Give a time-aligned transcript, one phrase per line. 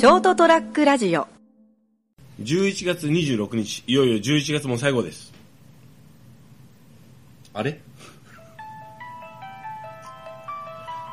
[0.00, 1.28] ショートトラックラジオ
[2.42, 5.30] 11月26日、いよいよ11月も最後です。
[7.52, 7.78] あれ？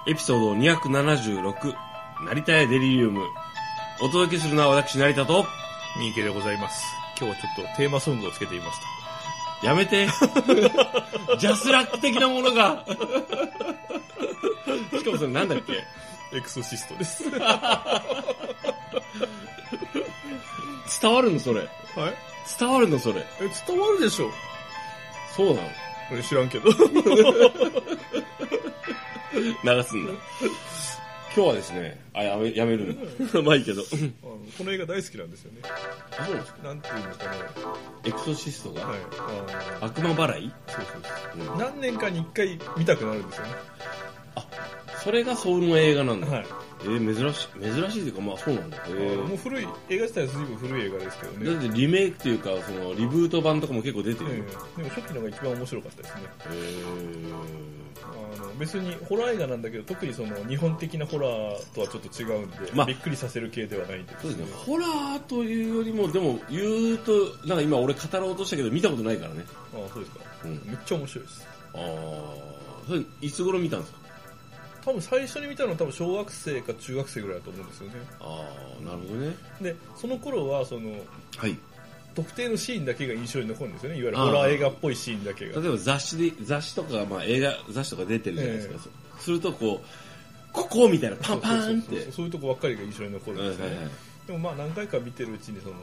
[0.08, 1.76] エピソード276、
[2.28, 3.24] 成田屋デリリウム。
[4.02, 5.46] お届けするのは私、成田と、
[5.98, 6.86] 三池でございます。
[7.20, 8.80] 今日はちょっとテーマソングをつけてみまし
[9.66, 10.08] やめて。
[11.40, 12.86] ジャスラック的なものが。
[12.88, 12.96] し
[15.04, 15.74] かもそれなんだっけ？
[15.74, 16.38] た。
[16.38, 17.24] エクソシストです。
[21.02, 21.60] 伝わるのそれ。
[21.62, 21.70] はい？
[22.60, 23.22] 伝わるのそれ。
[23.42, 24.30] え、伝わるでしょ
[25.36, 25.70] そうなの
[26.12, 26.70] 俺知らんけど。
[26.72, 26.76] 流
[29.84, 30.14] すんだ。
[31.36, 33.22] 今日はですね、あ、やめ、やめるの。
[33.44, 33.84] まあいいけど。
[33.84, 34.10] あの
[34.58, 35.60] この映画大好きなんですよね。
[36.18, 36.64] あ、そうですか？
[36.68, 37.34] なんていうのかな。
[38.06, 39.00] エクソシストが、はい。
[39.20, 41.02] あの悪魔払い、そうそう
[41.44, 43.52] そううん何年かに一回見たくなるんですよね。
[45.04, 46.28] それがその映画なんだ。
[46.28, 46.46] はい。
[46.84, 48.78] えー、珍しい、珍しいというか、まあそうなんだ。
[48.90, 51.46] えもう古い、映画自体は随分古い映画ですけどね。
[51.46, 54.44] だってリメイクというか、その、リブート版とかも結構出てるよ。
[54.46, 54.48] え
[54.80, 56.22] えでも初期のが一番面白かったですね。
[56.52, 57.32] え
[58.04, 64.46] あの別にホラー映画なんだけど、特にその日本的なホラーとはちょっと違うんで、まあびっくりさせる系ではないんでそうですね。
[64.66, 67.12] ホラーというよりも、でも言うと、
[67.48, 69.44] なんか今俺語ろうとしたけど見たことないからね。
[69.74, 70.24] ああ、そうですか。
[70.46, 70.52] うん。
[70.66, 71.48] めっちゃ面白いです。
[71.74, 74.00] ああ、それいつ頃見たんですか？
[74.88, 77.94] 多分最初に見たのは多分小学生か中学生ぐらいだと思うんですよね。
[78.22, 78.42] あ
[78.80, 79.36] あ、なるほどね。
[79.62, 80.92] で、その頃はその、
[81.36, 81.58] はい。
[82.16, 84.00] 特定のシーンだけが印象に残るんですよね。
[84.00, 85.62] いわゆるホラー映画っぽいシーンだけが。
[85.62, 88.76] 例えば雑誌で、雑誌とか、まあ映画、雑誌とか出てるじゃないですか。
[88.78, 92.26] えするとこう、ここみたいなパンパンってそう。
[92.26, 93.72] いうとこばっかりが印象に残るんですよね。
[93.72, 93.94] はいはいはい
[94.28, 95.76] でもまあ何回か見てるうちにその、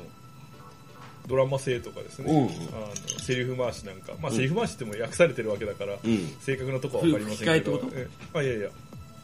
[1.26, 6.28] ドラマ性とかですね、うんあのセリフ回しなんか、まあうんセリフ回しっても訳されてるわけだから、うん。
[6.40, 8.68] 正確なとこはわかりませんけど、吹き替えってえあいやいや、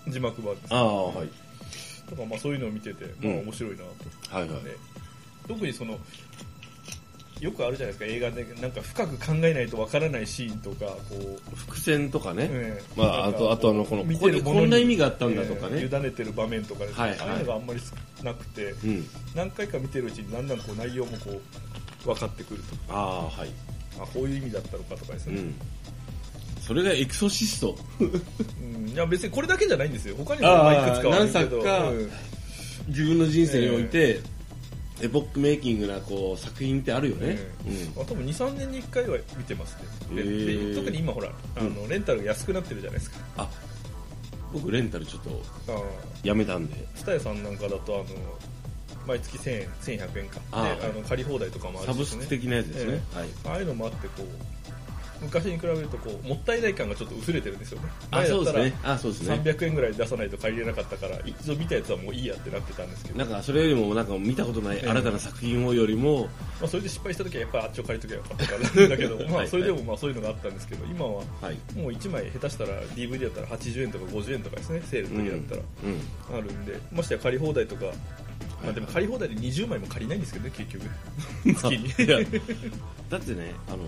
[0.09, 0.67] 字幕版です。
[0.71, 1.29] ああ、はい。
[2.09, 4.37] とかまあそういうのを見てて、まあ面白いなと。
[4.37, 4.65] はいはい。
[4.65, 4.71] ね
[5.49, 5.99] 特にその
[7.41, 12.49] よくあるじゃないですか映画でなんか深く考えないとわからないシーンとかこう、伏線とかね。
[12.51, 15.79] ええまあ、あと、あとあの、この、見こここんな意味があったんだとかね。
[15.81, 17.81] ええ委ねてる場面とかですね、はいはいああいうのがあんまり
[18.23, 19.07] なくてうん。
[19.35, 23.51] 何回か見てるうちにだんだんこう内容もこう分かってくるとああ、はい。
[23.99, 25.55] あこういう意味だったのかとかですね、うん。
[26.71, 27.77] それがエクソシスト。
[27.99, 28.05] う
[28.65, 28.89] ん。
[28.91, 30.15] いや別にこれだけじゃないんですよ。
[30.17, 31.11] 他にもいくつかはあるけど。
[31.11, 31.89] 何作か。
[31.89, 32.11] うん。
[32.87, 34.21] 自分の人生において、
[35.03, 37.39] エポックメイキングなこう作品ってあるよね。
[37.97, 39.77] まあ、多分23年に1回は見てます
[40.13, 43.17] ねでへえで特に今ほらあのレンタルが安くなってるじゃないですか。
[43.39, 43.49] あ、
[44.53, 45.23] 僕レンタルちょっ
[45.65, 45.83] とああ
[46.23, 46.87] やめたんで。
[46.95, 48.05] 蔦屋さんなんかだとあの
[49.09, 50.37] 毎月1000円1100円か。
[50.37, 53.03] であああの借り放題とかもあサるし、ね、ブスク的なやつですね。
[53.13, 53.29] はい。
[53.47, 54.27] ああいうのもあってこう
[55.23, 57.89] 昔に比べるとこうもったいない感がちょっと薄れてるんですよね。
[58.11, 58.81] あ、前だったらそうですね。
[58.83, 59.35] あ、そうですね。
[59.45, 64.89] 300円ぐらい出さないと借りれなかったから一度見たやつはもういいやってなってたんですけど、なんかそれよりもなんか見たことないええ。
[64.89, 66.29] 新たな作品をよりも、
[66.61, 69.47] まあ、それで失敗した時はやっぱりあっちを借りときゃよかったからだけどまはい。
[69.47, 71.79] あそれでもまあそういうのがあったんですけど今ははい。
[71.79, 75.63] もう1枚下手したら DVD だったら80円とか50円とかですねセールの時だったら。
[76.33, 76.39] うん。
[76.39, 77.87] あるんで、ましてや借り放題とか
[78.63, 80.85] まあ、でも借り放題で20枚も借りないんですけどね結局。
[81.47, 81.89] 月に。
[83.09, 83.79] だってねあの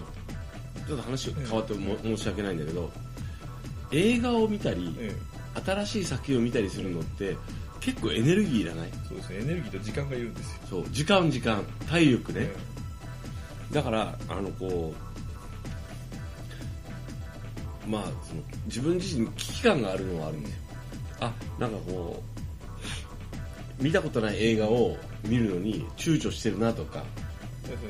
[0.86, 2.90] ちょっと話変わっても申し訳ないんだけど
[3.92, 5.14] 映画を見たりえ
[5.64, 7.36] 新しい作品を見たりするのって
[7.80, 8.88] 結構エネルギーいらない？
[8.88, 9.36] えそうですね。
[9.40, 10.84] エネルギーと時間がいるんですよ、そう。
[10.90, 11.64] 時間時間。
[11.90, 14.94] 体力ね、えだからあのこ
[17.86, 20.58] うまあその自分自身に危機感があるのはあるんですよ。
[21.20, 22.22] あなんかこ
[23.80, 27.02] う見たことない映画を見るのに躊躇してるなとか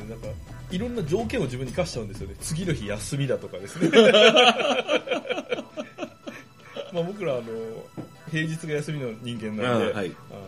[0.09, 0.27] なんか
[0.71, 2.35] いろんな条件を自分に課しちゃうんですよね。
[2.41, 3.91] 次の日休みだとかですね。
[6.93, 7.43] まあ僕らあの
[8.31, 10.15] 平日が休みの人間なんで、あはい。
[10.31, 10.41] あの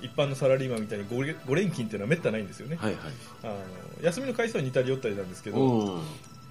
[0.00, 3.02] 一般のサラリーマンみたいに 5, 5連勤っていうのはめったないんですよね、はいはい。
[3.42, 3.56] あの
[4.02, 6.02] 休みの回数は似たり寄ったりなんですけど、うん。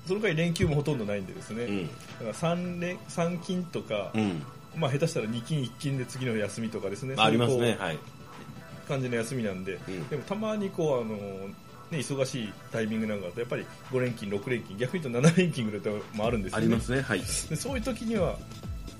[0.07, 1.87] その回連休もほとんどないんでですね、うん。
[1.87, 4.43] だから3連3勤とか、うん。
[4.75, 7.15] まあ下手したら2勤1勤で次の休みとかですね。
[7.17, 7.77] ありますね。
[7.79, 10.07] はいう感じの休みなんで、うん。
[10.09, 11.49] でもたまにこうあの、
[11.93, 17.01] ね、忙しいタイミングなんかだとやっぱり5連勤6連勤逆に言うと7連勤ぐらいもあるんですよ、ありますね。
[17.01, 17.19] はい。
[17.19, 18.37] でそういう時には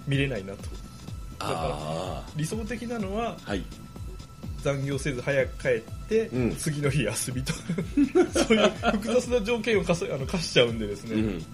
[0.07, 0.59] 見れないなと。
[1.39, 3.63] あ理想的なのはあはい。
[4.61, 6.55] 残業せず早く帰って、うん。
[6.55, 7.53] 次の日休みと
[8.39, 11.45] そういう複雑な条件を課すあの課しちゃうんでですね、うん。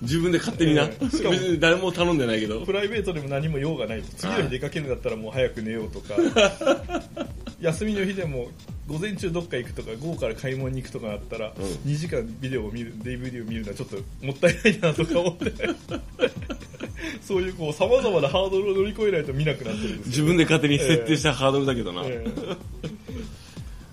[0.00, 2.64] 自分で勝手にな、ええしかも別に 誰も頼んでないけど。
[2.64, 4.02] プライベートでも何も用がない。
[4.02, 6.16] と次の日出かけるんだったらもう早く寝ようとか。
[7.60, 8.50] 休みの日でも
[8.86, 11.52] 午前中どっか行くとか午後から買い物に行くとかなったら、ん。
[11.52, 15.52] 2時間ビデオを見る DVD を見るのはちょっともったいないなとか思って。
[17.20, 22.56] そういうこうさまざまなハードルを乗り越えないと見なくなってるんです自分で勝手に設定したハードルだけどな、ええ。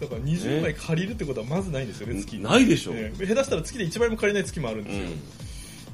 [0.01, 2.43] だから20枚借りるってことはまずないんですよね、月に。
[2.43, 3.25] ないでしょ、ええ。
[3.25, 5.03] 下手したら月で1枚も借りない月もあるんですよ。
[5.03, 5.11] うん。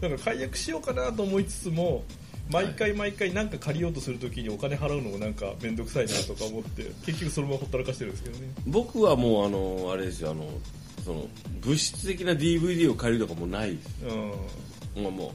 [0.02, 2.04] だから解約しようかなと思いつつも、
[2.50, 8.51] 毎回毎回なんか借りようとするときにお金払うのもなんか面倒くさいなとか思って、結局そのままほったらかしてるんですけどね。
[8.66, 10.48] 僕はもうあのあれですよあの
[11.06, 11.28] その
[11.62, 13.90] 物質的な DVD を借りるとかもないです
[14.96, 15.04] うん。
[15.04, 15.34] まあも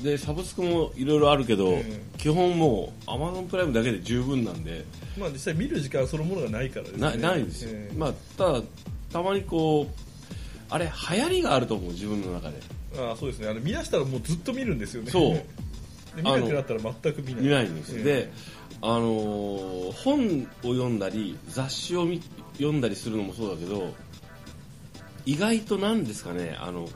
[0.00, 4.84] うでサブスクもいろいろあるけど、え基本もう Amazon プライムだけで十分なんで
[5.18, 7.00] まあ実際見る時間そのものがないからですね。
[7.00, 8.62] なないですよ、ええまあ、ただ
[9.12, 10.06] たまにこう
[10.68, 12.60] あれ流行りがあると思う自分の中で
[12.98, 13.48] ああそうですね。
[13.48, 15.10] あの見出したらもうずっと見るんですよね。
[15.10, 15.44] そうで
[16.16, 17.42] 見なくなったら全く見ない。
[17.44, 18.32] 見ないんです、ええで
[18.82, 22.20] あのー本を読んだり雑誌を見
[22.54, 23.94] 読んだりするのもそうだけど
[25.24, 26.88] 意外となんですかねあの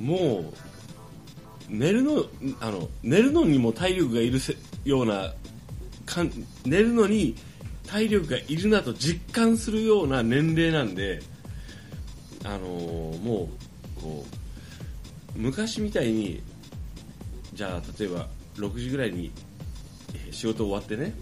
[0.00, 0.54] もう
[1.68, 2.24] 寝るの
[2.60, 5.34] あの寝るのにも体力がいるせような
[6.06, 6.30] かん
[6.64, 7.34] 寝るのに
[7.86, 11.22] 体力がいるなと実感するような年齢なんで
[12.44, 13.48] あのーも
[13.98, 14.24] うこ
[15.36, 16.42] う昔みたいに
[17.54, 19.30] じゃあ例えば6時ぐらいに
[20.30, 21.14] 仕事終わってね。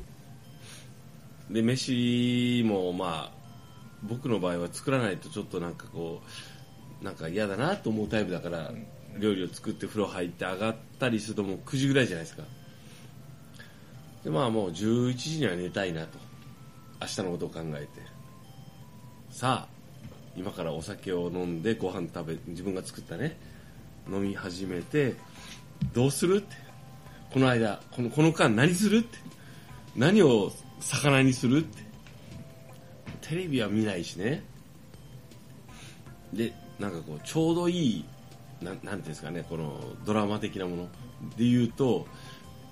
[1.51, 3.43] で飯もまあ
[4.03, 6.23] 僕の場合は作らないとちょっとなんかこ
[7.01, 8.71] うなんか嫌だなと思うタイプだから、
[9.19, 12.45] 料理を作って風呂入って上がったりするともう9時ぐらいじゃないですか。
[14.25, 16.19] でまあもう11時には寝たいなと。
[17.01, 17.89] 明日のことを考えて。
[19.31, 19.73] さあ
[20.37, 23.37] 今からお酒を飲んでご飯食べ自分が作ったね
[24.11, 25.17] 飲み始めて
[25.93, 26.57] どうするって。
[27.33, 29.19] この間このこの間何するって。
[29.97, 31.83] 何を魚にするって。
[33.21, 34.43] テレビは見ないしね。
[36.33, 38.05] でなんかこうちょうどいい
[38.63, 40.89] なんなんていうんですかねこのドラマ的なもの。
[41.37, 42.07] で言うと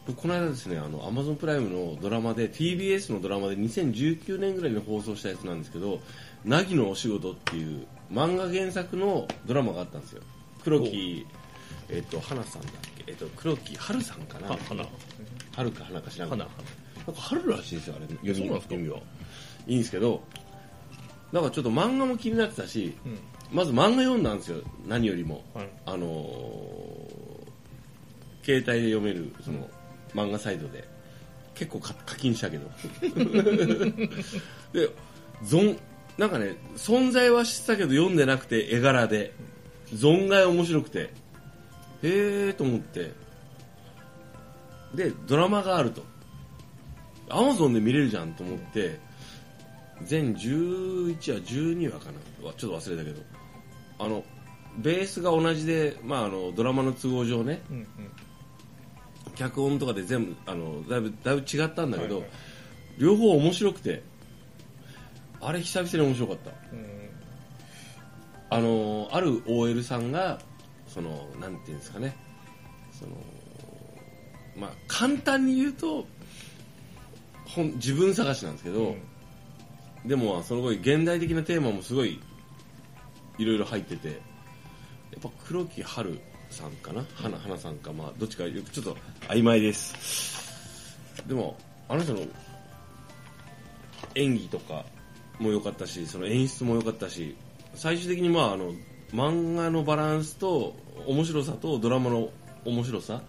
[0.07, 6.01] 僕この間ですねあの Amazon プライムのドラマで TBS のドラマで2019年ぐらいに放送したやつなんですけど
[6.45, 10.23] 「凪のお仕事」っていう漫画原作のドラマがあったんですよ。
[10.65, 11.27] 黒木
[11.89, 14.49] えっ、と花さんだっけえっ、と黒木春さんかな？
[14.49, 14.85] は花。
[15.55, 16.43] 春か花か知らんけど。
[16.43, 16.51] 花。
[17.07, 18.07] なんか春らしいですよあれ。
[18.33, 18.99] 読み読みは。
[19.67, 20.23] いいんですけど
[21.33, 23.19] なんかちょっと漫画も気になってたしうん。
[23.53, 25.45] まず漫画読んだんですよ何よりも。
[25.55, 25.69] はい。
[25.87, 27.11] あのー
[28.43, 29.69] 携帯で読めるその
[30.15, 30.89] 漫画サイトで。
[31.55, 32.71] 結構か課金したけど。
[34.73, 34.89] で
[35.45, 35.79] 存
[36.17, 39.33] なんかね存在は知ってたけど読んでなくて絵柄で。
[39.93, 41.11] 存外面白くて
[42.03, 43.13] へえと思って。
[44.95, 46.03] でドラマがあると。
[47.29, 48.99] アマゾンで見れるじゃんと思って。
[50.03, 52.07] 全11話12話か
[52.41, 52.47] な。
[52.47, 53.23] わちょっと忘れたけど。
[53.99, 54.25] あの
[54.79, 57.63] ベースが同じで、まあ、あのドラマの都合上ね。
[57.71, 57.87] うんうん。
[59.35, 62.31] 脚本とかで全部あのだいぶだいぶ違ったんだけど、はいはい。
[62.99, 64.03] 両方面白くて。
[65.43, 66.51] あれ久々に面白かった。
[66.51, 67.11] うん。
[68.51, 70.41] あのある OL さんが
[70.93, 72.17] そのなんていうんですかね。
[72.93, 73.13] その
[74.57, 76.05] まあ簡単に言うと
[77.47, 78.97] 本自分探しなんですけど、
[80.05, 82.21] でもその後現代的なテーマもすごい
[83.39, 84.19] いろいろ入っててやっ
[85.23, 86.21] ぱ黒木春
[86.51, 87.05] さんかな？
[87.15, 88.97] 花花さんかまあどっちかよくちょっと
[89.29, 90.99] 曖昧です。
[91.27, 91.57] でも
[91.89, 92.21] あの人の
[94.15, 94.85] 演技とか
[95.39, 97.37] も良かったしその演出も良かったし
[97.75, 98.73] 最終的にまああの
[99.13, 100.75] 漫画のバランスと
[101.07, 102.31] 面白さとドラマの
[102.65, 103.23] 面白さ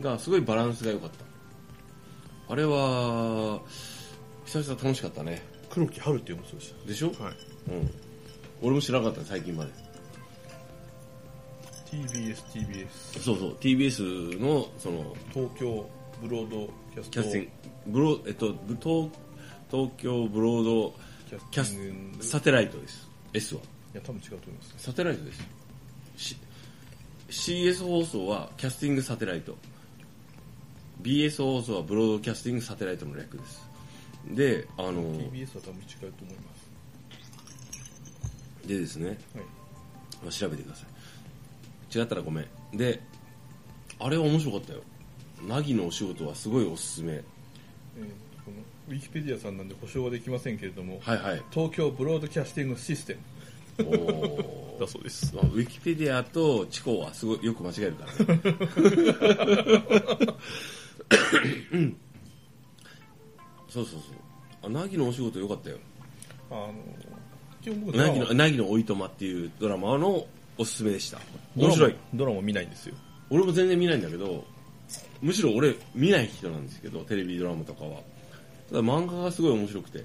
[0.00, 3.60] がすごいバランスが良かったあれは
[4.44, 5.42] 久々楽しかったね
[5.74, 6.74] 黒木春って読むそうです。
[6.86, 7.34] でしょ、はい。
[7.68, 7.90] うん、
[8.62, 9.72] 俺も知らなかった最近まで
[11.90, 13.20] TBS、TBS。
[13.20, 15.88] そうそう TBS のその東京
[16.22, 17.10] ブロードキャスト。
[17.10, 17.44] キャスティン
[17.92, 19.10] グブロえっとぶ東
[19.70, 20.94] 東京ブロード
[21.28, 22.24] キキャスティング。
[22.24, 24.74] サテライトです S はいや、多分違うと思います。
[24.78, 25.46] サテライトです。
[26.16, 26.36] し
[27.28, 29.56] CS 放送はキャスティングサテライト。
[31.02, 33.68] BS 放送はブロードキャスティングサテライトの略です。
[34.30, 36.54] であの TBS は多分違うと思いま
[38.66, 39.18] でですね。
[39.32, 39.38] す。
[39.38, 39.46] はい。
[40.22, 41.98] まあ調べてください。
[41.98, 42.76] 違ったらごめん。
[42.76, 43.00] で
[43.98, 44.80] あれは面白かったよ。
[45.46, 47.12] 凪のお仕事はすごいおすすめ。
[47.14, 47.24] えー
[48.44, 48.58] この
[48.88, 51.42] ウィキペディアさんなんで保証はできませんけれども、はいはい。
[51.50, 53.20] 東京ブロードキャスティングシステム
[53.76, 55.34] だそうです。
[55.34, 58.40] まあ、ウィキペディアとチコはすごいよく間違えるからね。
[61.72, 61.96] うん。
[63.68, 64.00] そうそうそう。
[64.62, 65.78] あ凪のお仕事よかったよ。
[66.50, 66.74] あの
[67.62, 70.26] 基本僕ドラマなぎのなぎのおいとまっていうドラマの
[70.58, 71.18] おすすめでした。
[71.56, 71.96] 面白い。
[72.14, 72.94] ドラマ見ないんですよ。
[73.30, 74.44] 俺も全然見ないんだけど
[75.22, 78.00] むしろ俺見ない人なんですけどテレビドラマとかは。
[78.70, 80.04] ただ漫画がすごい面白くて。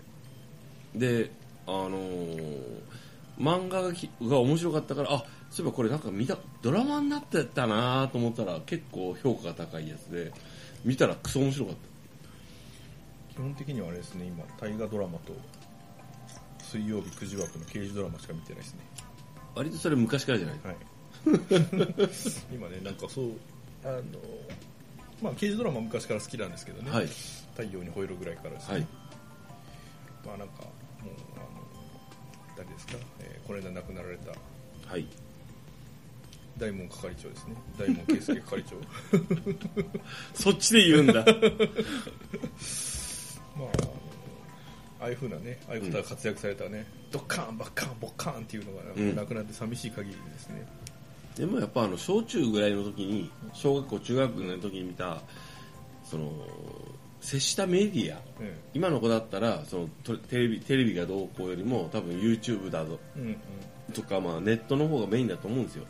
[0.96, 1.32] で
[1.68, 2.80] あのー
[3.40, 10.32] 漫画がきが面白かったからあそういえばこれなんか見たドラマになってたなと思ったら結構評価が高いやつで
[10.84, 11.76] 見たらクソ面白かっ
[13.34, 15.34] 基本的にはあれですね今大河ドラマと
[16.64, 18.82] 水曜日9時枠の刑事ドラマしか見てないですね。
[18.96, 19.04] た
[19.56, 20.60] 割とそれ昔からじゃない？
[20.64, 20.76] はい。
[22.54, 23.32] 今ねなんかそう
[23.84, 24.02] あの
[25.22, 27.08] まあ刑事ドラマ昔から好きなんですけどね、はい。
[27.56, 28.88] 太陽に吠えるぐらいからですね、はい。
[30.28, 30.70] まあなんかも
[31.12, 31.49] う
[32.60, 34.32] あの誰ですか、えーこの間亡くなられた。
[34.92, 35.06] はい。
[36.58, 37.56] 大門係長ですね。
[37.80, 38.76] 大門圭介係長。
[40.36, 41.14] そっちで言うんだ。
[41.16, 41.32] まああ
[43.82, 43.98] の
[45.02, 49.16] ああいうふうなねああいう方が活躍されたね、ドッカーンバッカーンボッカーンっていうのがうん。
[49.16, 50.68] なくなって寂しい限りですね、
[51.36, 55.22] でもやっぱあの小中ぐらいの時に小学校中学の時に見た
[56.04, 56.32] その
[57.22, 58.18] 接したメディア。
[58.40, 58.54] うん。
[58.74, 63.94] 今の子だったらそのとテレビテレビがどうこうよりも多分 YouTube だとうんうん。
[63.94, 65.86] とか、まあ、ネットの方がメインだと思うんですよ。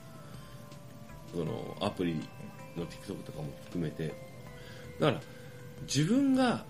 [1.33, 2.15] そのアプリ
[2.75, 4.13] の TikTok とかも含めて。
[4.99, 5.21] だから
[5.83, 6.65] 自分が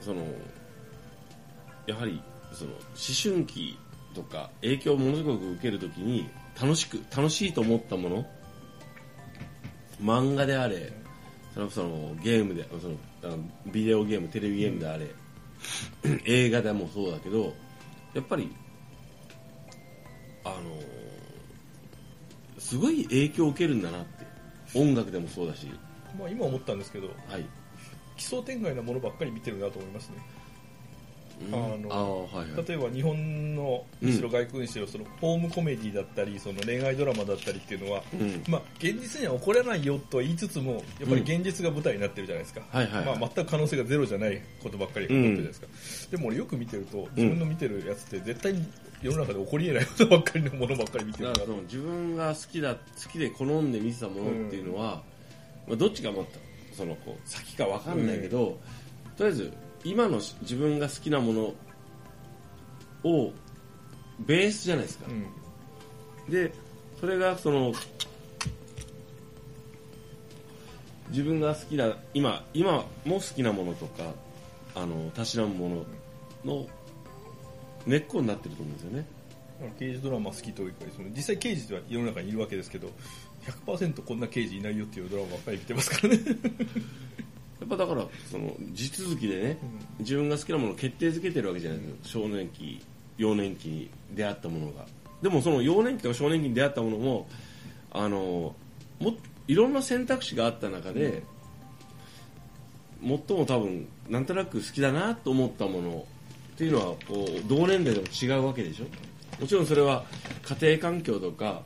[0.00, 0.24] その
[1.86, 2.80] やはりその思
[3.22, 3.78] 春期
[4.14, 6.28] とか影響をものすごく受けるときに
[6.60, 8.26] 楽しく楽しいと思ったもの
[10.02, 10.92] 漫画であれ
[11.54, 15.08] そのそのゲームでそのあのビデオゲームテレビゲームであれ、
[16.24, 17.54] 映画でもそうだけど
[18.14, 18.54] やっぱり
[20.44, 20.56] あの
[22.58, 24.26] すごい影響を受けるんだなって
[24.78, 25.68] 音楽でもそうだし、
[26.18, 27.46] まあ、今思ったんですけどはい、
[28.16, 30.16] 奇想天外なものばっかり見てるなと思いますね。
[30.42, 30.47] うん
[31.52, 32.66] あのはいはい。
[32.66, 38.42] 例えば日本のうんにしろ外国にしろそのホームコメディだったりその恋愛ドラマだったりっていうのは、うん。
[38.48, 43.18] まあ、現実には起こらないよとは言いつつもやっぱり現実が舞台になってるじゃないですか、はいはいはい。
[43.18, 45.66] まあ、全く可能性がゼロじゃないことばっかり起こってるじゃないですか、
[46.10, 48.66] でも俺よく見てると自分の見てるやつって絶対に
[49.02, 51.46] 世の中で起こりえないことばっかりのものばっかり見てるから。
[51.62, 52.80] 自分が好きだ好
[53.12, 55.02] きで好んで見てたものっていうのは、
[55.66, 56.38] まあ、どっちがもっと
[56.74, 58.58] そのこう先か分かんないけど、
[59.16, 59.52] とりあえず
[59.84, 61.54] 今の自分が好きなもの
[63.04, 63.32] を
[64.20, 66.32] ベースじゃないですか、うん。
[66.32, 66.52] で
[67.00, 67.72] それがその
[71.10, 74.12] 自分が好きな今今も好きなものとか
[74.74, 75.86] あのたしなむも
[76.44, 76.66] のの
[77.86, 79.06] 根っこになってると思うんですよね。
[79.78, 82.90] 刑事ドラマ好きというかその実際刑事は世の中にいるわけですけど
[83.66, 86.20] 100%こんな刑事いないよっていうドラマばっかり見てますからね。
[86.24, 86.34] や
[87.68, 89.58] っぱだからその地続きでね、
[89.98, 92.82] 自分が好きなものを決定づけてるわけじゃないですか少年期
[93.18, 94.86] 幼年期に出会ったものが。
[95.22, 97.28] でもその幼年期とか少年期に出会ったものも
[97.90, 98.54] あの
[99.00, 99.14] も
[99.46, 101.22] いろんな選択肢があった中で、
[103.02, 106.06] 最も多分なんとなく好きだなと思ったもの
[106.54, 108.86] っていうのはこう同年齢でも違うわけでしょ。
[109.40, 110.04] もちろんそれは
[110.60, 111.62] 家庭環境とか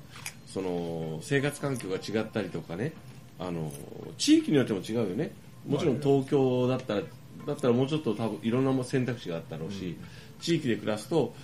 [0.46, 2.92] その生活環境が違ったりとかね。
[3.38, 3.72] あの
[4.18, 5.32] 地域によっても違うよね
[5.66, 7.02] もちろん東京だったら
[7.46, 9.96] だったらもうちょっと多分いろんな選択肢があったろうし、
[10.40, 11.34] 地域で暮らすと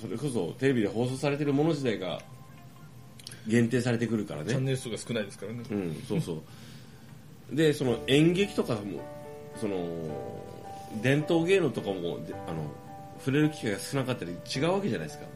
[0.00, 2.20] それこそテレビで放送されてるもの自体が
[3.46, 6.42] 限定されてくるからねチャンネル数が少ないですからね、うん、そうそう。
[7.52, 9.00] で、その演劇とかも、
[9.58, 9.86] その、
[11.02, 12.70] 伝統芸能とかも、であの、
[13.18, 15.26] 触れる機会が少なかったり違うわけじゃないですか。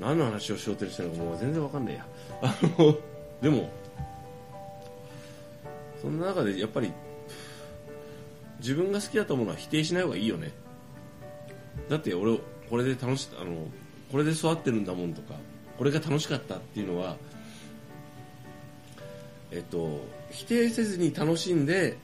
[0.00, 2.06] 何の話をしようとしてるのかもう全然わかんないや。
[2.42, 2.96] あの、
[3.42, 3.70] でも、
[6.00, 6.92] そんな中でやっぱり、
[8.60, 10.52] 自分が好きだったものは否定しない方がいいよね。
[11.88, 12.38] だって俺、
[12.68, 13.66] これで楽し、あの、
[14.10, 15.34] これで育ってるんだもんとか、
[15.76, 17.16] これが楽しかったっていうのは、
[19.50, 20.00] えっと、
[20.30, 21.96] 否定せずに楽しんで、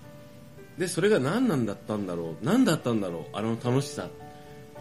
[0.78, 4.08] で、それが何なんだったんだろう、何だったんだろう、あの楽しさ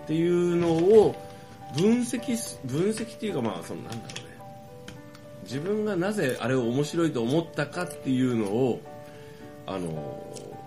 [0.03, 1.15] っていうのを
[1.75, 4.33] 分析、分析っていうかまあ、そのなんだろうね。
[5.43, 8.81] 自分がなぜあれを面白いと思ったかっていうのを、
[9.65, 10.23] あの、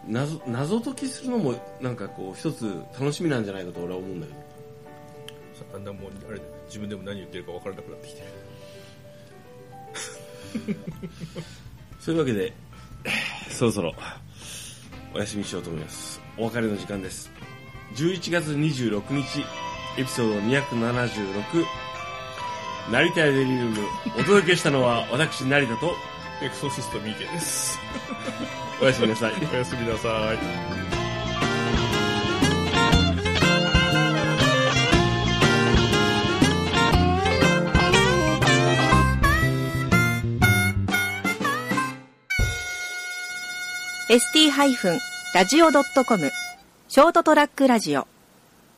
[0.07, 4.39] 謎、謎解きするのもなんかこう一つ楽しみなんじゃないかと俺は思うんだけど。
[5.57, 8.27] さだんだんもうあれ自分でも何言ってるか分からなくなってきてる
[12.01, 12.53] そういうわけで、
[13.51, 13.95] そろそろ
[15.15, 16.21] お休みしようと思います。
[16.39, 17.31] お別れの時間です。
[17.95, 19.45] 11月26日、
[19.99, 21.65] エピソード276、
[22.93, 23.79] 成田やデリリウム、
[24.19, 25.95] お届けしたのは私、成田と、
[26.43, 27.79] エクソシストミ三池です。
[28.81, 29.33] おやすみなさい。
[29.53, 30.39] おやすみなさい。
[44.09, 46.31] st-radio.com
[46.89, 48.07] ショートトラックラジオ